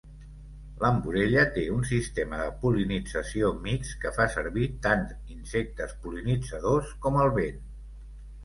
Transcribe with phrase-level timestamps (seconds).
[0.83, 5.05] L'"Amborella" té un sistema de pol·linització mixt que fa servir tant
[5.37, 7.63] insectes pol·linitzadors com el vent.